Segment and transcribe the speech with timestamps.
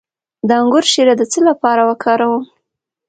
[0.47, 2.43] د انګور شیره د څه لپاره وکاروم؟